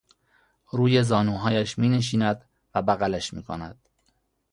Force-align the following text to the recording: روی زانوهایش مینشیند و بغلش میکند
روی 0.69 1.03
زانوهایش 1.03 1.79
مینشیند 1.79 2.45
و 2.75 2.81
بغلش 2.81 3.33
میکند 3.33 3.89